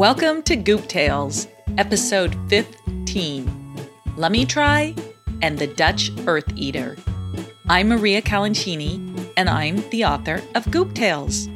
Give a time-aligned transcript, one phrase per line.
[0.00, 3.46] Welcome to Goop Tales, episode 15
[4.16, 6.96] Lemeetri and the Dutch Earth Eater.
[7.68, 8.98] I'm Maria Calancini,
[9.36, 11.48] and I'm the author of Goop Tales.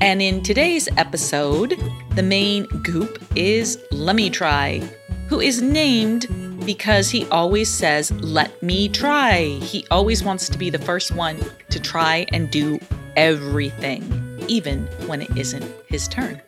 [0.00, 1.78] And in today's episode,
[2.14, 4.82] the main goop is Lemeetri,
[5.28, 6.26] who is named
[6.64, 9.58] because he always says, Let me try.
[9.60, 11.38] He always wants to be the first one
[11.68, 12.80] to try and do
[13.14, 14.02] everything,
[14.48, 16.40] even when it isn't his turn.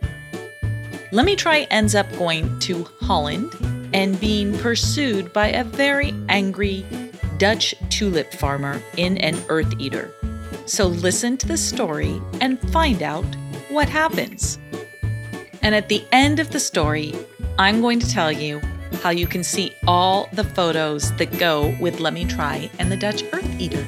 [1.13, 3.55] Lemeetri ends up going to Holland
[3.95, 6.85] and being pursued by a very angry
[7.39, 10.13] Dutch tulip farmer in an earth eater.
[10.67, 13.25] So listen to the story and find out
[13.69, 14.59] what happens.
[15.63, 17.15] And at the end of the story,
[17.59, 18.61] I'm going to tell you
[19.03, 23.61] how you can see all the photos that go with Lemeetri and the Dutch Earth
[23.61, 23.87] Eater.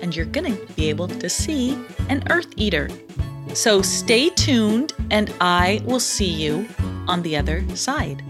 [0.00, 1.72] And you're going to be able to see
[2.08, 2.88] an Earth Eater.
[3.54, 6.66] So stay tuned, and I will see you
[7.06, 8.22] on the other side.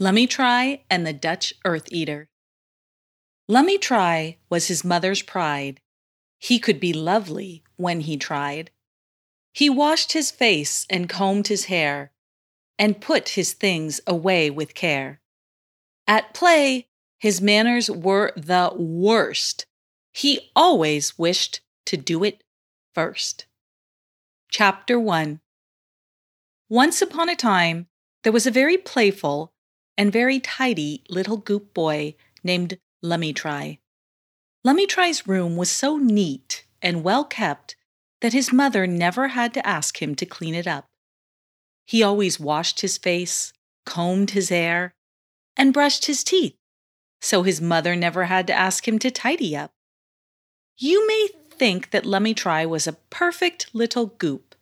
[0.00, 2.28] Lemeetri and the Dutch Earth Eater.
[3.48, 5.80] Lemeetri was his mother's pride.
[6.38, 8.70] He could be lovely when he tried.
[9.52, 12.12] He washed his face and combed his hair,
[12.78, 15.20] and put his things away with care.
[16.06, 19.66] At play, his manners were the worst.
[20.18, 22.42] He always wished to do it
[22.92, 23.46] first.
[24.50, 25.38] Chapter 1
[26.68, 27.86] Once upon a time,
[28.24, 29.52] there was a very playful
[29.96, 33.78] and very tidy little goop boy named Lemeetri.
[34.64, 37.76] Lummy Try's room was so neat and well kept
[38.20, 40.88] that his mother never had to ask him to clean it up.
[41.86, 43.52] He always washed his face,
[43.86, 44.96] combed his hair,
[45.56, 46.56] and brushed his teeth,
[47.20, 49.70] so his mother never had to ask him to tidy up.
[50.80, 54.54] You may think that Lemeetri was a perfect little goop,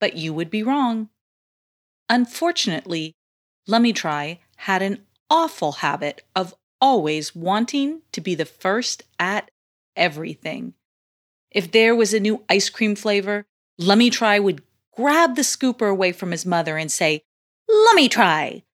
[0.00, 1.10] but you would be wrong.
[2.08, 3.14] Unfortunately,
[3.68, 9.48] Lemeetri had an awful habit of always wanting to be the first at
[9.94, 10.74] everything.
[11.52, 13.46] If there was a new ice cream flavor,
[13.80, 14.62] Lemeetri would
[14.96, 17.22] grab the scooper away from his mother and say,
[17.68, 18.64] Lummy Try.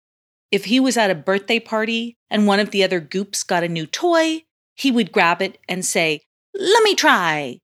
[0.50, 3.68] If he was at a birthday party and one of the other goops got a
[3.68, 4.44] new toy,
[4.74, 6.22] he would grab it and say,
[6.58, 7.58] Lummy Try.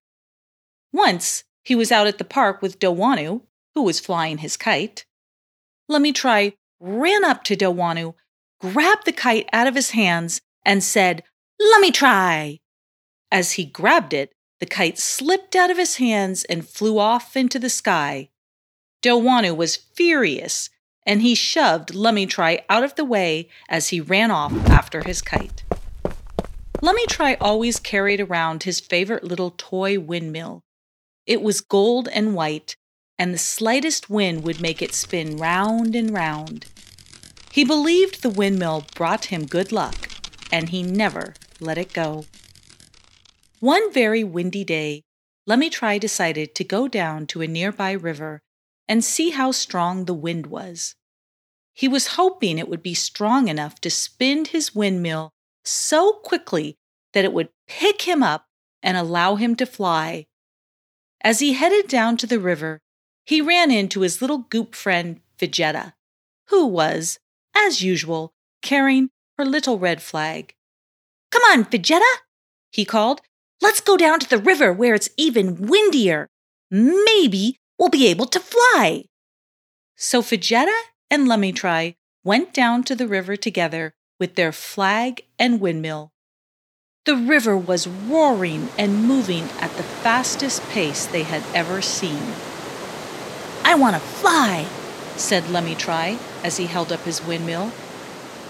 [0.93, 3.43] Once he was out at the park with Dowanu,
[3.75, 5.07] who was flying his kite.
[5.91, 8.15] Lemeetri ran up to Dowanu,
[8.61, 11.23] grabbed the kite out of his hands, and said,
[11.59, 12.61] Let me Try.
[13.31, 17.59] As he grabbed it, the kite slipped out of his hands and flew off into
[17.59, 18.29] the sky.
[19.03, 20.69] Dowanu was furious,
[21.07, 25.65] and he shoved Lemeetri out of the way as he ran off after his kite.
[26.83, 30.65] Lemeetri always carried around his favorite little toy windmill.
[31.27, 32.75] It was gold and white,
[33.17, 36.67] and the slightest wind would make it spin round and round.
[37.53, 40.11] He believed the windmill brought him good luck,
[40.51, 42.25] and he never let it go.
[43.61, 45.03] One very windy day,
[45.47, 48.41] Lemeetri decided to go down to a nearby river
[48.89, 50.97] and see how strong the wind was.
[51.75, 55.31] He was hoping it would be strong enough to spin his windmill
[55.65, 56.77] so quickly
[57.13, 58.47] that it would pick him up
[58.83, 60.27] and allow him to fly.
[61.23, 62.81] As he headed down to the river,
[63.25, 65.93] he ran into his little goop friend, Figetta,
[66.49, 67.19] who was,
[67.55, 70.55] as usual, carrying her little red flag.
[71.31, 72.13] Come on, Figetta,
[72.71, 73.21] he called.
[73.61, 76.29] Let's go down to the river where it's even windier.
[76.71, 79.05] Maybe we'll be able to fly.
[79.97, 80.77] So Figetta
[81.11, 81.95] and Lemeetri
[82.25, 86.13] went down to the river together with their flag and windmill.
[87.07, 92.23] The river was roaring and moving at the fastest pace they had ever seen.
[93.65, 94.69] I want to fly,
[95.17, 97.73] said Lemeetri as he held up his windmill.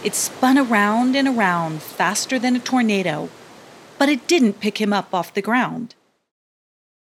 [0.05, 3.31] It spun around and around faster than a tornado
[4.03, 5.94] but it didn't pick him up off the ground.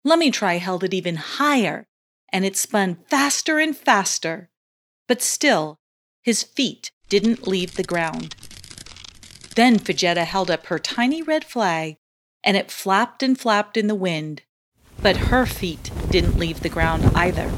[0.08, 1.86] Lemeetri held it even higher,
[2.32, 4.50] and it spun faster and faster,
[5.06, 5.78] but still,
[6.24, 8.34] his feet didn't leave the ground.
[9.56, 11.98] Then Figetta held up her tiny red flag,
[12.44, 14.44] and it flapped and flapped in the wind,
[15.02, 17.52] but her feet didn't leave the ground either.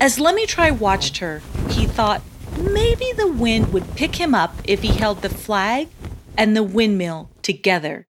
[0.00, 2.22] As Lemeetri watched her, he thought
[2.56, 5.88] maybe the wind would pick him up if he held the flag
[6.36, 8.06] and the windmill together.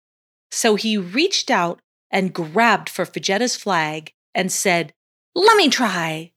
[0.51, 1.79] So he reached out
[2.11, 4.94] and grabbed for Figetta's flag and said,
[5.33, 6.31] Let me try.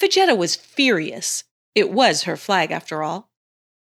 [0.00, 1.44] Figetta was furious.
[1.74, 3.29] It was her flag, after all.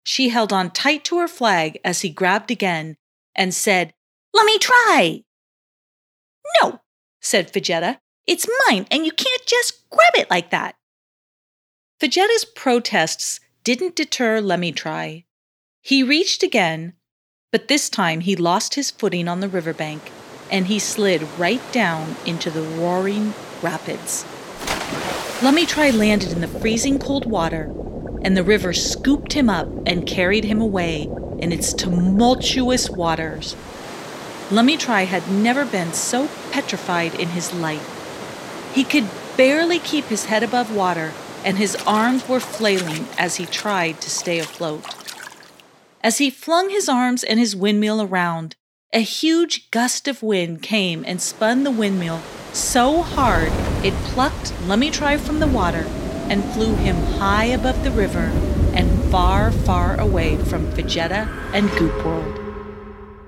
[0.05, 2.95] She held on tight to her flag as he grabbed again
[3.35, 3.93] and said,
[4.33, 5.23] Let me try.
[6.61, 6.79] No,
[7.21, 7.97] said Figetta.
[8.27, 10.75] It's mine, and you can't just grab it like that.
[11.99, 15.25] Fajetta's protests didn't deter Lemeetri.
[15.81, 16.93] He reached again,
[17.51, 20.11] but this time he lost his footing on the riverbank
[20.51, 24.23] and he slid right down into the roaring rapids.
[25.41, 27.71] Lemeetri landed in the freezing cold water,
[28.25, 31.07] and the river scooped him up and carried him away
[31.37, 33.55] in its tumultuous waters.
[34.49, 38.73] Lemeetri had never been so petrified in his life.
[38.73, 39.05] He could
[39.37, 41.11] barely keep his head above water,
[41.45, 44.83] and his arms were flailing as he tried to stay afloat.
[46.01, 48.55] As he flung his arms and his windmill around,
[48.91, 52.21] a huge gust of wind came and spun the windmill
[52.53, 53.51] so hard
[53.85, 55.85] it plucked Lemeetri from the water
[56.29, 58.31] and flew him high above the river
[58.73, 62.39] and far, far away from Fajetta and Goop World.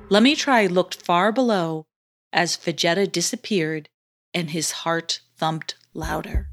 [0.09, 1.85] Looked far below
[2.33, 3.89] as Fajetta disappeared
[4.33, 6.49] and his heart thumped louder.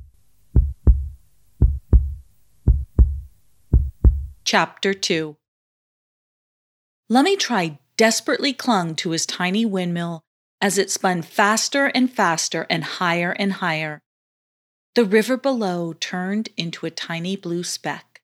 [4.45, 5.37] Chapter 2
[7.11, 10.23] Lemeetri desperately clung to his tiny windmill
[10.61, 14.01] as it spun faster and faster and higher and higher.
[14.95, 18.23] The river below turned into a tiny blue speck.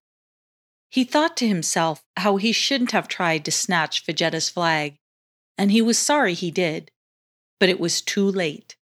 [0.89, 4.99] He thought to himself how he shouldn't have tried to snatch Fajetta's flag,
[5.59, 6.93] and he was sorry he did,
[7.59, 8.77] but it was too late.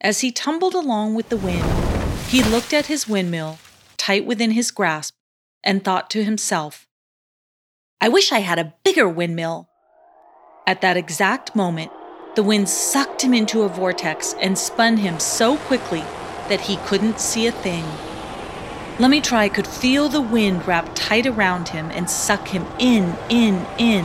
[0.00, 1.70] As he tumbled along with the wind,
[2.28, 3.58] he looked at his windmill,
[3.98, 5.14] tight within his grasp,
[5.62, 6.88] and thought to himself,
[8.00, 9.68] I wish I had a bigger windmill.
[10.66, 11.92] At that exact moment,
[12.36, 16.04] the wind sucked him into a vortex and spun him so quickly
[16.48, 17.84] that he couldn't see a thing.
[18.98, 24.04] Lemeetri could feel the wind wrap tight around him and suck him in, in, in,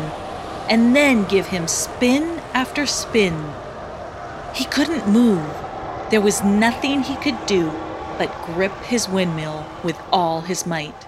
[0.69, 3.53] and then give him spin after spin.
[4.53, 5.45] He couldn't move.
[6.09, 7.71] There was nothing he could do
[8.17, 11.07] but grip his windmill with all his might.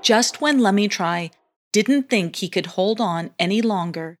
[0.00, 1.32] Just when Lemeetri
[1.72, 4.16] didn't think he could hold on any longer.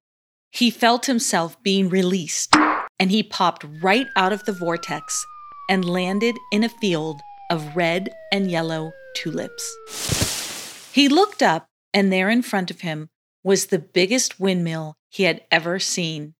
[0.50, 2.54] He felt himself being released,
[2.98, 5.24] and he popped right out of the vortex
[5.68, 7.20] and landed in a field
[7.50, 10.90] of red and yellow tulips.
[10.92, 13.08] He looked up, and there in front of him
[13.42, 16.34] was the biggest windmill he had ever seen.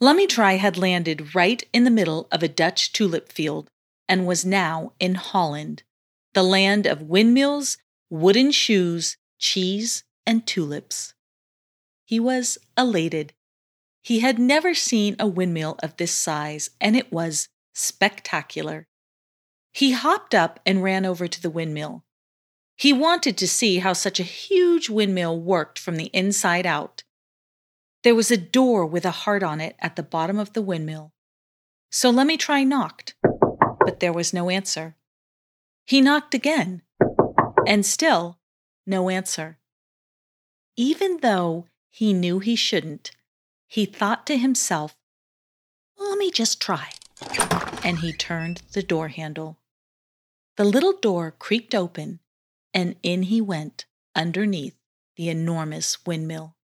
[0.00, 3.70] Lemeetri had landed right in the middle of a Dutch tulip field
[4.08, 5.84] and was now in Holland,
[6.34, 7.78] the land of windmills,
[8.10, 11.14] wooden shoes, cheese, and tulips.
[12.04, 13.32] He was elated.
[14.02, 18.86] He had never seen a windmill of this size, and it was spectacular.
[19.72, 22.04] He hopped up and ran over to the windmill.
[22.76, 27.04] He wanted to see how such a huge windmill worked from the inside out.
[28.02, 31.12] There was a door with a heart on it at the bottom of the windmill.
[31.90, 33.14] So Lemeetri knocked,
[33.80, 34.96] but there was no answer.
[35.86, 36.82] He knocked again,
[37.66, 38.38] and still
[38.86, 39.58] no answer.
[40.76, 43.10] Even though he knew he shouldn't,
[43.68, 44.96] he thought to himself,
[45.98, 46.90] Let me just try.
[47.84, 49.58] And he turned the door handle.
[50.56, 52.20] The little door creaked open,
[52.72, 54.76] and in he went underneath
[55.16, 56.54] the enormous windmill.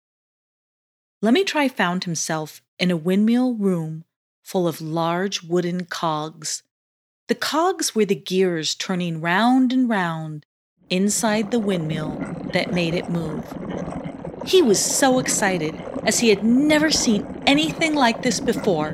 [1.21, 4.05] Lemeetri found himself in a windmill room
[4.41, 6.63] full of large wooden cogs.
[7.27, 10.45] The cogs were the gears turning round and round
[10.89, 12.17] inside the windmill
[12.53, 13.45] that made it move.
[14.45, 18.93] He was so excited, as he had never seen anything like this before.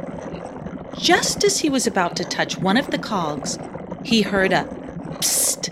[0.97, 3.59] Just as he was about to touch one of the cogs,
[4.03, 4.63] he heard a
[5.19, 5.71] psst.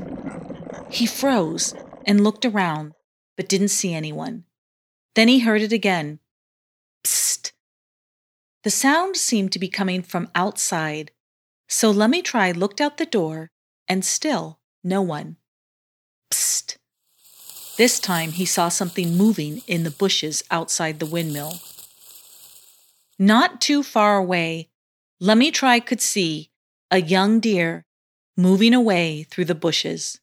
[0.91, 1.73] He froze
[2.05, 2.93] and looked around,
[3.37, 4.43] but didn't see anyone.
[5.15, 6.19] Then he heard it again.
[7.03, 7.51] Psst.
[8.63, 11.11] The sound seemed to be coming from outside,
[11.67, 13.49] so Lemeetri looked out the door,
[13.87, 15.37] and still no one.
[16.31, 16.77] Psst.
[17.77, 21.59] This time he saw something moving in the bushes outside the windmill.
[23.17, 24.69] Not too far away,
[25.21, 26.49] Lemeetri could see
[26.91, 27.85] a young deer
[28.35, 30.19] moving away through the bushes.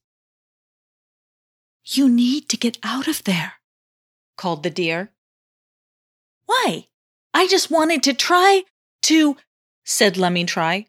[1.84, 3.54] You need to get out of there,
[4.36, 5.12] called the deer.
[6.46, 6.88] Why?
[7.32, 8.64] I just wanted to try
[9.02, 9.36] to,
[9.84, 10.86] said Lemeetri.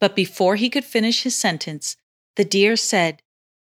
[0.00, 1.96] But before he could finish his sentence,
[2.34, 3.22] the deer said,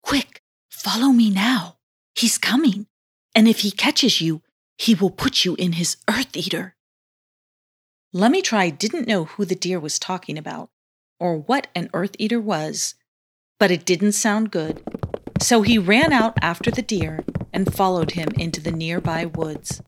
[0.03, 0.43] Quick,
[0.83, 1.77] Follow me now.
[2.17, 2.89] He's coming.
[3.37, 4.43] And if he catches you,
[4.77, 6.75] he will put you in his earth eater.
[8.15, 10.69] Lemeetri didn't know who the deer was talking about,
[11.19, 12.95] or what an earth eater was,
[13.59, 14.83] but it didn't sound good.
[15.41, 19.81] So he ran out after the deer and followed him into the nearby woods.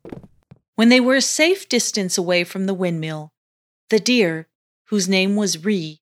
[0.74, 3.32] When they were a safe distance away from the windmill,
[3.90, 4.48] the deer,
[4.86, 6.00] whose name was Ree,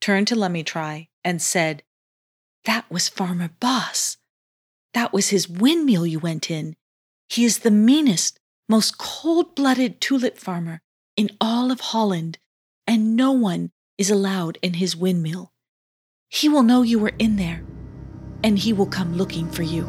[0.00, 1.84] turned to Lemeetri and said,
[2.64, 4.16] That was Farmer Boss.
[4.92, 6.74] That was his windmill you went in.
[7.28, 10.82] He is the meanest, most cold blooded tulip farmer
[11.16, 12.38] in all of Holland,
[12.86, 15.52] and no one is allowed in his windmill.
[16.28, 17.62] He will know you were in there,
[18.42, 19.86] and he will come looking for you.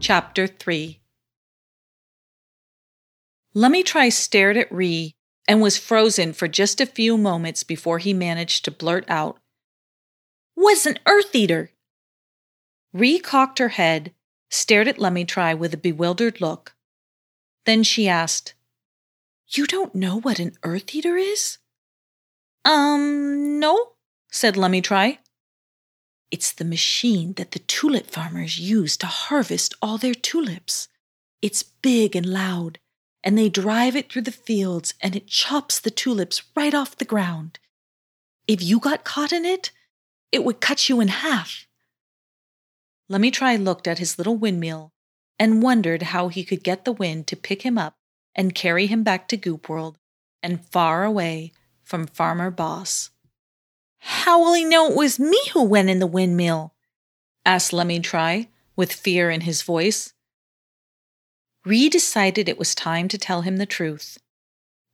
[0.00, 1.00] Chapter 3
[3.54, 5.14] Lemeetri stared at Ree
[5.46, 9.38] and was frozen for just a few moments before he managed to blurt out,
[10.56, 11.70] Was an Earth Eater!
[12.92, 14.12] Ree cocked her head,
[14.50, 16.74] stared at Lemeetri with a bewildered look.
[17.64, 18.54] Then she asked,
[19.48, 21.58] You don't know what an Earth Eater is?
[22.64, 23.92] Um, no,
[24.30, 25.18] said Lemeetri.
[26.30, 30.88] It's the machine that the tulip farmers use to harvest all their tulips.
[31.42, 32.78] It's big and loud,
[33.22, 37.04] and they drive it through the fields and it chops the tulips right off the
[37.04, 37.58] ground.
[38.46, 39.70] If you got caught in it,
[40.32, 41.68] it would cut you in half.
[43.10, 44.92] Lemeetri looked at his little windmill
[45.38, 47.94] and wondered how he could get the wind to pick him up
[48.34, 49.98] and carry him back to Goop World
[50.42, 51.52] and far away
[51.84, 53.10] from Farmer Boss.
[53.98, 56.74] How will he know it was me who went in the windmill?
[57.44, 60.14] asked Lemeetri, with fear in his voice.
[61.64, 64.18] Ree decided it was time to tell him the truth.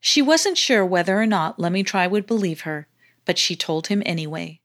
[0.01, 2.89] She wasn't sure whether or not Lemeetri would believe her,
[3.25, 4.61] but she told him anyway.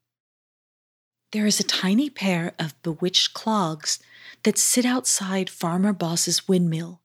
[1.33, 3.97] There is a tiny pair of bewitched clogs
[4.43, 7.01] that sit outside Farmer Boss's windmill.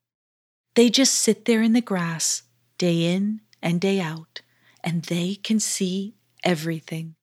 [0.74, 2.42] They just sit there in the grass,
[2.76, 4.42] day in and day out,
[4.84, 7.14] and they can see everything.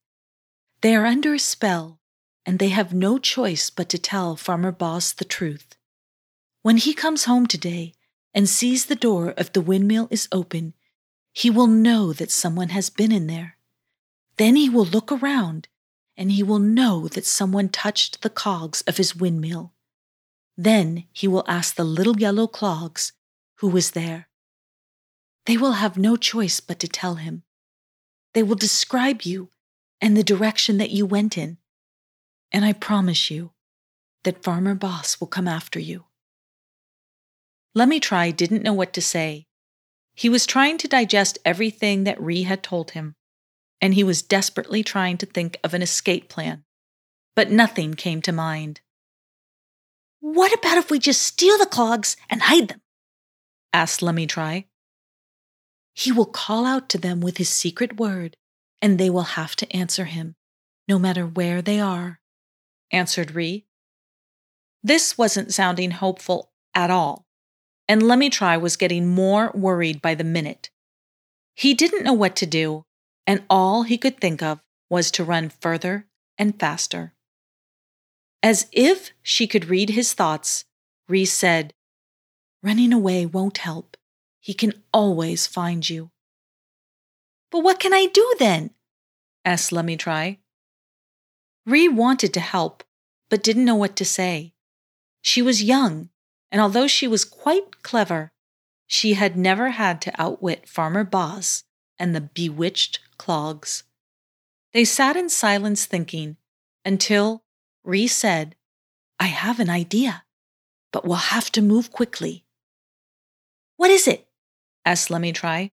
[0.80, 2.00] They are under a spell,
[2.44, 5.76] and they have no choice but to tell Farmer Boss the truth.
[6.62, 7.94] When he comes home today
[8.34, 10.74] and sees the door of the windmill is open,
[11.32, 13.58] he will know that someone has been in there.
[14.38, 15.68] Then he will look around
[16.16, 19.72] and he will know that someone touched the cogs of his windmill.
[20.56, 23.12] Then he will ask the little yellow clogs
[23.56, 24.28] who was there.
[25.44, 27.42] They will have no choice but to tell him.
[28.32, 29.50] They will describe you
[30.00, 31.58] and the direction that you went in.
[32.52, 33.52] And I promise you
[34.24, 36.04] that Farmer Boss will come after you.
[37.76, 39.46] Lemeetri didn't know what to say.
[40.14, 43.15] He was trying to digest everything that Ree had told him,
[43.80, 46.64] and he was desperately trying to think of an escape plan,
[47.34, 48.80] but nothing came to mind.
[50.20, 52.80] What about if we just steal the clogs and hide them?
[53.72, 54.64] asked Lemeetri.
[55.92, 58.36] He will call out to them with his secret word,
[58.80, 60.36] and they will have to answer him,
[60.88, 62.20] no matter where they are,
[62.90, 63.66] answered Ree.
[64.82, 67.26] This wasn't sounding hopeful at all,
[67.88, 70.70] and Lemeetri was getting more worried by the minute.
[71.54, 72.85] He didn't know what to do,
[73.26, 76.06] and all he could think of was to run further
[76.38, 77.14] and faster.
[78.42, 80.64] As if she could read his thoughts,
[81.08, 81.74] Ree said,
[82.62, 83.96] Running away won't help.
[84.40, 86.10] He can always find you.
[87.50, 88.70] But what can I do then?
[89.44, 90.38] asked Lemeetri.
[91.64, 92.84] Ree wanted to help,
[93.28, 94.52] but didn't know what to say.
[95.22, 96.10] She was young,
[96.52, 98.32] and although she was quite clever,
[98.86, 101.64] she had never had to outwit Farmer Boss
[101.98, 103.84] and the bewitched clogs.
[104.72, 106.36] They sat in silence thinking
[106.84, 107.42] until
[107.84, 108.56] Ree said,
[109.18, 110.24] I have an idea,
[110.92, 112.44] but we'll have to move quickly.
[113.76, 114.26] What is it?
[114.84, 115.70] asked Lemeetri.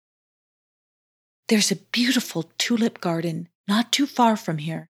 [1.48, 4.90] There's a beautiful tulip garden not too far from here.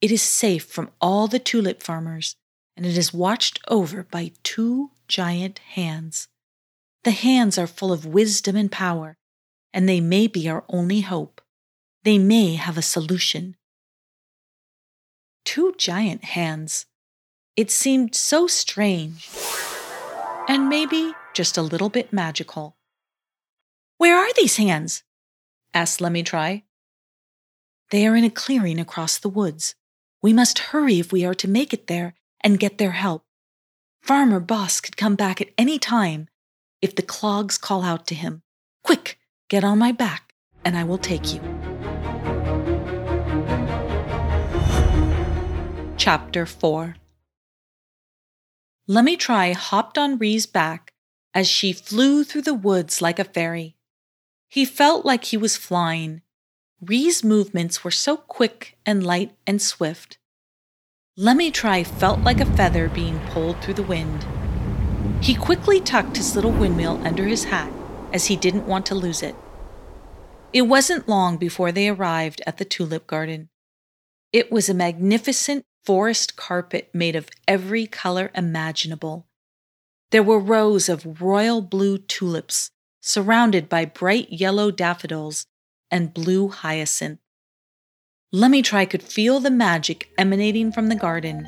[0.00, 2.36] It is safe from all the tulip farmers,
[2.76, 6.28] and it is watched over by two giant hands.
[7.04, 9.16] The hands are full of wisdom and power,
[9.72, 11.35] and they may be our only hope.
[12.06, 13.56] They may have a solution.
[15.44, 16.86] Two giant hands.
[17.56, 19.28] It seemed so strange,
[20.46, 22.76] and maybe just a little bit magical.
[23.98, 25.02] Where are these hands?
[25.74, 26.62] asked Lemeetri.
[27.90, 29.74] They are in a clearing across the woods.
[30.22, 33.24] We must hurry if we are to make it there and get their help.
[34.00, 36.28] Farmer Boss could come back at any time
[36.80, 38.42] if the clogs call out to him.
[38.84, 40.34] Quick, get on my back,
[40.64, 41.40] and I will take you.
[46.06, 46.94] Chapter 4
[48.88, 50.92] Lemeetri hopped on Ree's back
[51.34, 53.74] as she flew through the woods like a fairy.
[54.46, 56.22] He felt like he was flying.
[56.80, 60.18] Ree's movements were so quick and light and swift.
[61.18, 64.24] Lemeetri felt like a feather being pulled through the wind.
[65.20, 67.72] He quickly tucked his little windmill under his hat
[68.12, 69.34] as he didn't want to lose it.
[70.52, 73.48] It wasn't long before they arrived at the tulip garden.
[74.32, 79.26] It was a magnificent forest carpet made of every color imaginable.
[80.10, 85.46] There were rows of royal blue tulips surrounded by bright yellow daffodils
[85.88, 87.20] and blue hyacinth.
[88.34, 91.46] Lemeetri could feel the magic emanating from the garden.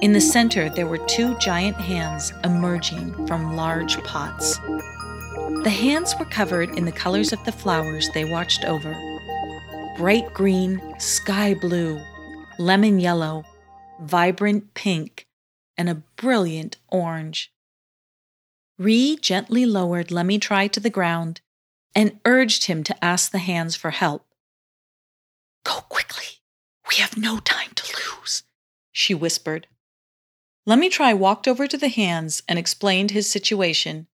[0.00, 4.56] In the center, there were two giant hands emerging from large pots.
[5.64, 8.94] The hands were covered in the colors of the flowers they watched over
[9.96, 12.00] bright green, sky blue,
[12.62, 13.44] lemon yellow,
[14.00, 15.26] vibrant pink,
[15.76, 17.52] and a brilliant orange.
[18.78, 21.40] Ree gently lowered Lemeetri to the ground
[21.94, 24.26] and urged him to ask the hands for help.
[25.64, 26.40] Go quickly.
[26.88, 28.44] We have no time to lose,
[28.92, 29.66] she whispered.
[30.66, 34.06] Lemeetri walked over to the hands and explained his situation.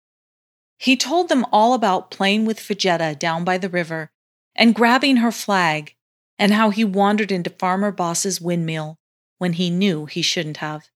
[0.78, 4.10] He told them all about playing with Fujetta down by the river
[4.54, 5.94] and grabbing her flag,
[6.38, 8.98] and how he wandered into Farmer Boss's windmill
[9.38, 10.88] when he knew he shouldn't have.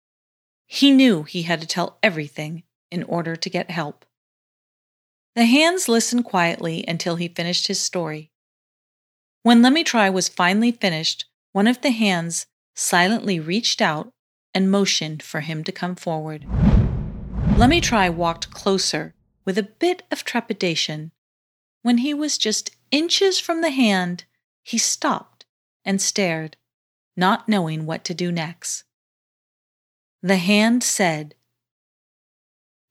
[0.67, 4.05] He knew he had to tell everything in order to get help.
[5.35, 8.31] The hands listened quietly until he finished his story.
[9.43, 14.13] When Lemeetri was finally finished, one of the hands silently reached out
[14.55, 16.47] and motioned for him to come forward.
[17.57, 21.13] Lemeetri walked closer with a bit of trepidation.
[21.83, 24.25] When he was just inches from the hand,
[24.63, 25.32] he stopped
[25.85, 26.57] and stared,
[27.17, 28.85] not knowing what to do next.
[30.23, 31.35] The hand said,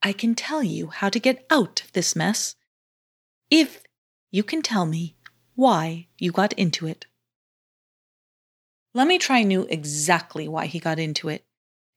[0.01, 2.55] I can tell you how to get out of this mess
[3.49, 3.83] if
[4.31, 5.15] you can tell me
[5.55, 7.05] why you got into it.
[8.95, 11.45] Lemeetri knew exactly why he got into it,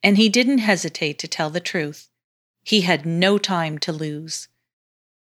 [0.03, 2.11] and he didn't hesitate to tell the truth.
[2.63, 4.49] He had no time to lose.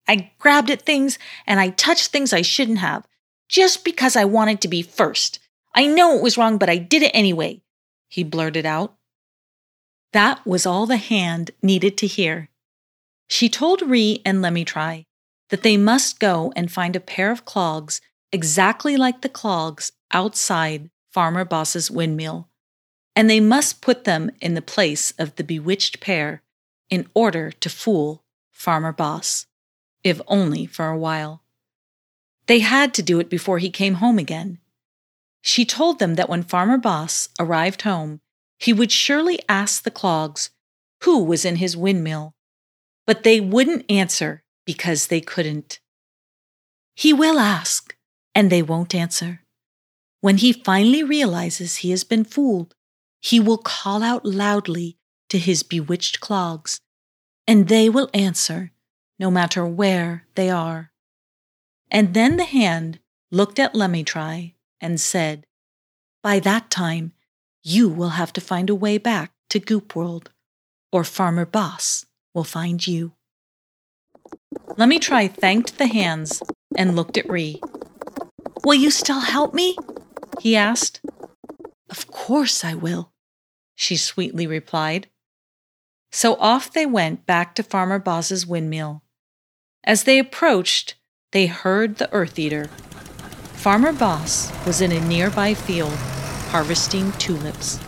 [0.08, 3.06] I grabbed at things and I touched things I shouldn't have,
[3.48, 5.40] just because I wanted to be first.
[5.74, 7.62] I know it was wrong, but I did it anyway,
[8.08, 8.96] he blurted out.
[10.14, 12.50] That was all the hand needed to hear.
[13.28, 15.06] She told Ree and Lemeetri
[15.50, 20.90] that they must go and find a pair of clogs exactly like the clogs outside
[21.12, 22.50] Farmer Boss's windmill,
[23.16, 26.42] and they must put them in the place of the bewitched pair
[26.90, 29.48] in order to fool Farmer Boss,
[30.04, 31.44] if only for a while.
[32.48, 34.60] They had to do it before he came home again.
[35.42, 38.22] She told them that when Farmer Boss arrived home,
[38.60, 40.52] he would surely ask the clogs
[41.04, 42.36] who was in his windmill
[43.12, 45.80] but they wouldn't answer because they couldn't.
[46.96, 47.96] He will ask,
[48.36, 49.42] and they won't answer.
[50.22, 52.76] When he finally realizes he has been fooled,
[53.20, 54.98] he will call out loudly
[55.30, 56.80] to his bewitched clogs,
[57.48, 58.72] and they will answer,
[59.20, 60.92] no matter where they are.
[61.90, 63.00] And then the hand
[63.32, 65.46] looked at Lemeetri and said,
[66.24, 67.14] By that time,
[67.64, 70.32] you will have to find a way back to Goop World,
[70.92, 73.14] or Farmer Boss will find you.
[74.78, 76.42] Lemeetri thanked the hands
[76.76, 77.62] and looked at Ree.
[78.64, 79.78] Will you still help me?
[80.40, 81.02] he asked.
[81.90, 83.12] Of course I will,
[83.76, 85.08] she sweetly replied.
[86.12, 89.04] So off they went back to Farmer Boss's windmill.
[89.84, 90.96] As they approached,
[91.32, 92.70] they heard the Earth Eater.
[93.62, 95.94] Farmer Boss was in a nearby field
[96.50, 97.80] harvesting tulips.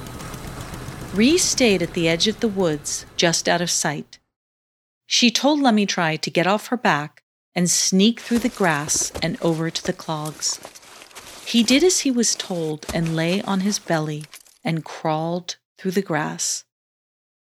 [1.15, 4.19] Ree stayed at the edge of the woods, just out of sight.
[5.07, 7.23] She told Lemeetri to get off her back
[7.55, 10.59] and sneak through the grass and over to the clogs.
[11.43, 14.25] He did as he was told and lay on his belly
[14.63, 16.65] and crawled through the grass.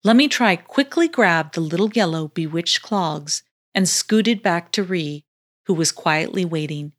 [0.03, 5.23] Lemeetri quickly grabbed the little yellow bewitched clogs and scooted back to Ree,
[5.67, 6.91] who was quietly waiting.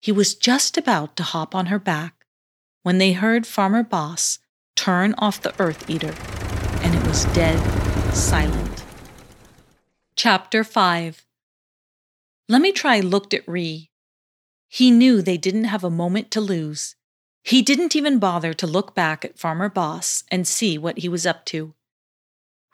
[0.00, 2.26] He was just about to hop on her back
[2.82, 4.38] when they heard Farmer Boss
[4.76, 6.14] turn off the Earth Eater,
[6.82, 7.58] and it was dead
[8.14, 8.84] silent.
[10.14, 11.26] Chapter 5
[12.50, 13.90] Lemeetri looked at Ree.
[14.68, 16.94] He knew they didn't have a moment to lose.
[17.42, 21.26] He didn't even bother to look back at Farmer Boss and see what he was
[21.26, 21.74] up to.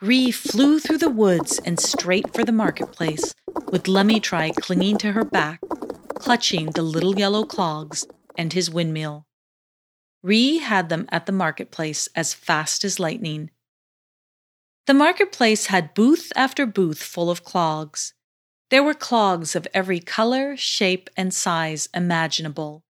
[0.00, 3.35] Ree flew through the woods and straight for the marketplace,
[3.70, 5.61] with Lemeetri clinging to her back,
[6.22, 8.06] clutching the little yellow clogs
[8.38, 9.26] and his windmill.
[10.22, 13.50] Ree had them at the marketplace as fast as lightning.
[14.87, 18.14] The marketplace had booth after booth full of clogs.
[18.70, 22.85] There were clogs of every color, shape, and size imaginable.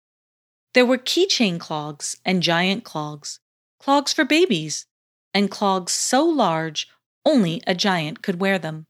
[0.73, 3.39] There were keychain clogs and giant clogs,
[3.79, 4.87] clogs for babies,
[5.35, 6.87] and clogs so large
[7.23, 8.87] only a giant could wear them.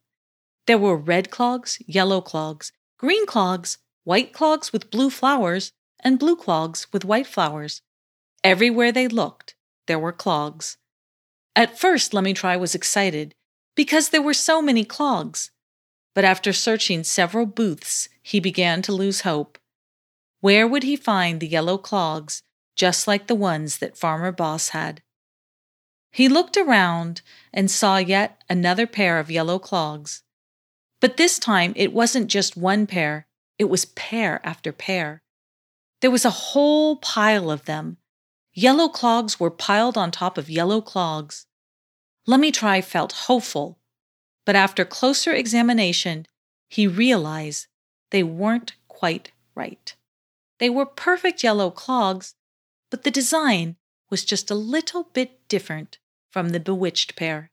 [0.66, 5.72] There were red clogs, yellow clogs, green clogs, white clogs with blue flowers,
[6.04, 7.84] and blue clogs with white flowers.
[8.44, 9.54] Everywhere they looked,
[9.86, 10.78] there were clogs.
[11.56, 13.36] At first, Lemeetri was excited
[13.76, 15.52] because there were so many clogs.
[16.16, 19.60] But after searching several booths, he began to lose hope.
[20.42, 22.42] Where would he find the yellow clogs,
[22.76, 25.04] just like the ones that Farmer Boss had?
[26.12, 27.22] He looked around
[27.54, 30.24] and saw yet another pair of yellow clogs.
[31.00, 33.28] But this time it wasn't just one pair,
[33.60, 35.22] it was pair after pair.
[36.02, 37.98] There was a whole pile of them.
[38.54, 41.46] Yellow clogs were piled on top of yellow clogs.
[42.28, 43.78] Lemeetri felt hopeful,
[44.46, 46.26] but after closer examination,
[46.70, 47.68] he realized
[48.12, 49.96] they weren't quite right.
[50.60, 52.36] They were perfect yellow clogs,
[52.90, 53.76] but the design
[54.10, 56.00] was just a little bit different
[56.32, 57.52] from the bewitched pair.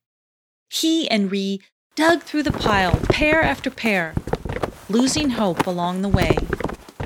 [0.69, 1.61] He and Ree
[1.95, 4.15] dug through the pile, pair after pair,
[4.89, 6.37] losing hope along the way,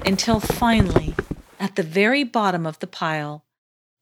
[0.04, 1.14] until finally,
[1.58, 3.44] at the very bottom of the pile,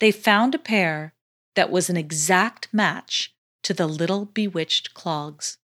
[0.01, 1.15] they found a pair
[1.55, 5.59] that was an exact match to the little bewitched clogs.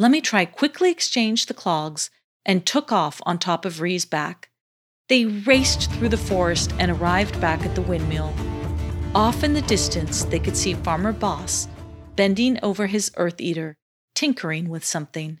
[0.00, 2.10] Lemeetri quickly exchanged the clogs
[2.46, 4.50] and took off on top of Ree's back.
[5.08, 8.34] They raced through the forest and arrived back at the windmill.
[9.14, 11.68] Off in the distance, they could see Farmer Boss
[12.16, 13.76] bending over his earth eater
[14.14, 15.40] tinkering with something.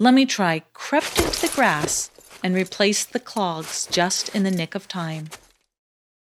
[0.00, 2.10] Lemeetri crept into the grass
[2.42, 5.28] and replaced the clogs just in the nick of time.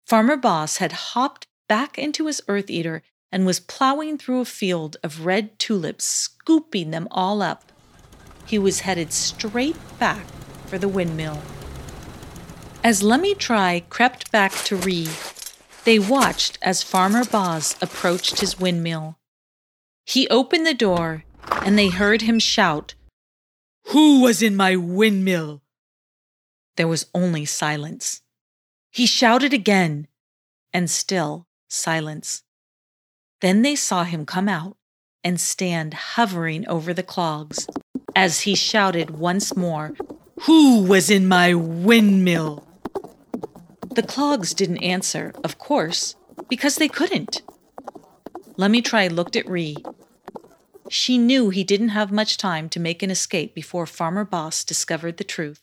[0.07, 4.99] Farmer Boss had hopped back into his earth eater and was plowing through a field
[5.03, 7.73] of red tulips, scooping them all up.
[8.45, 10.27] He was headed straight back
[10.67, 11.41] for the windmill.
[12.85, 15.09] As Lemeetri crept back to Ree,
[15.85, 19.17] they watched as Farmer Boss approached his windmill.
[20.05, 21.25] He opened the door,
[21.65, 22.95] and they heard him shout,
[23.87, 25.63] Who was in my windmill?
[26.77, 28.23] There was only silence.
[28.91, 30.09] He shouted again,
[30.73, 32.43] and still silence.
[33.41, 34.77] Then they saw him come out
[35.25, 37.67] and stand hovering over the clogs
[38.15, 39.93] as he shouted once more,
[40.43, 42.67] Who was in my windmill?
[43.95, 46.17] The clogs didn't answer, of course,
[46.49, 47.43] because they couldn't.
[48.57, 49.77] Lemeetri looked at Ree.
[50.93, 55.17] She knew he didn't have much time to make an escape before Farmer Boss discovered
[55.17, 55.63] the truth.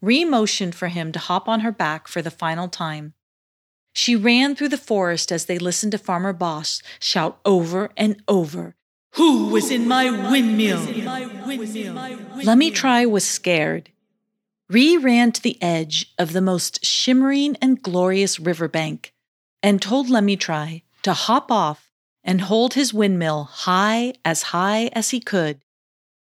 [0.00, 3.12] Ree motioned for him to hop on her back for the final time.
[3.92, 8.74] She ran through the forest as they listened to Farmer Boss shout over and over,
[9.16, 10.80] Who was in my windmill?
[12.42, 13.90] Lemeetri was scared.
[14.70, 19.12] Ree ran to the edge of the most shimmering and glorious riverbank
[19.62, 21.89] and told Lemeetri to hop off
[22.24, 25.60] and hold his windmill high as high as he could.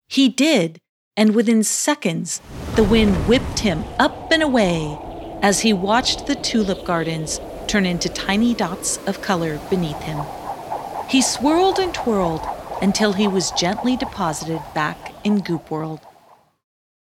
[0.08, 0.80] He did,
[1.16, 2.42] and within seconds,
[2.76, 4.98] the wind whipped him up and away
[5.42, 10.24] as he watched the tulip gardens turn into tiny dots of color beneath him.
[11.10, 12.42] He swirled and twirled
[12.82, 16.02] until he was gently deposited back in Goop World.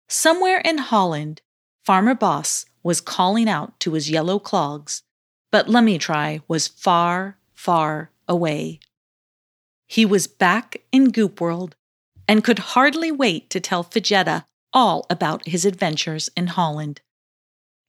[0.08, 1.42] Somewhere in Holland,
[1.84, 5.04] Farmer Boss was calling out to his yellow clogs,
[5.52, 8.80] but Lemeetri was far, far away.
[9.88, 11.76] He was back in Goop World
[12.28, 17.02] and could hardly wait to tell Fajetta all about his adventures in Holland.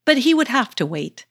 [0.07, 1.27] But he would have to wait,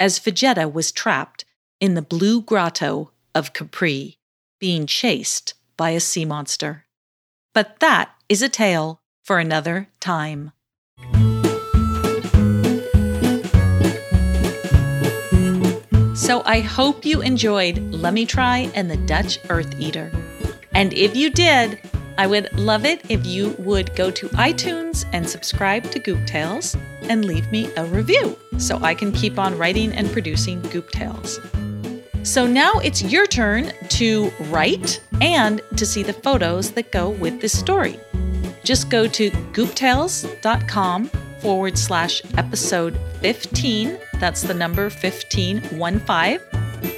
[0.00, 1.44] as Fajetta was trapped
[1.80, 4.18] in the blue grotto of Capri,
[4.58, 6.86] being chased by a sea monster.
[7.54, 10.50] But that is a tale for another time.
[16.28, 20.12] So I hope you enjoyed Lemeetri and the Dutch Earth Eater.
[20.72, 21.80] And if you did,
[22.18, 26.76] I would love it if you would go to iTunes and subscribe to Goop Tales
[27.04, 31.40] and leave me a review so I can keep on writing and producing Goop Tales.
[32.24, 37.40] So now it's your turn to write and to see the photos that go with
[37.40, 37.98] this story.
[38.64, 41.06] Just go to gooptales.com
[41.40, 43.98] forward slash episode 15.
[44.18, 46.40] That's the number 15, 1 5.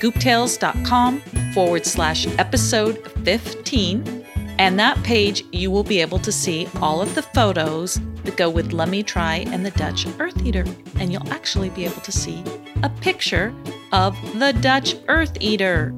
[0.00, 1.20] Gooptales.com
[1.52, 4.26] forward slash episode 15.
[4.58, 8.50] And that page, you will be able to see all of the photos that go
[8.50, 10.64] with Lemeetri and the Dutch Earth Eater.
[10.96, 12.44] And you'll actually be able to see
[12.82, 13.54] a picture
[13.92, 15.94] of the Dutch Earth Eater.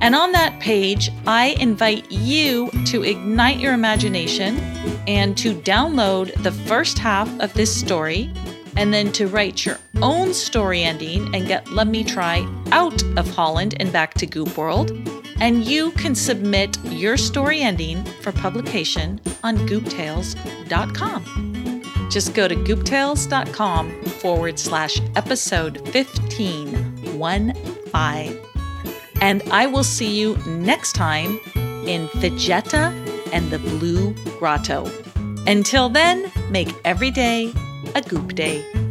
[0.00, 4.58] And on that page, I invite you to ignite your imagination
[5.06, 8.32] and to download the first half of this story
[8.80, 13.28] and then to write your own story ending and get Let Me Try out of
[13.28, 14.90] Holland and back to Goop World.
[15.38, 21.20] And you can submit your story ending for publication on gooptales.com.
[22.10, 28.46] Just go to gooptales.com forward slash episode 15, 1 5.
[29.20, 31.38] And I will see you next time
[31.86, 32.94] in Fijeta
[33.34, 34.90] and the Blue Grotto.
[35.46, 37.52] Until then, make every day
[37.94, 38.89] a goop day.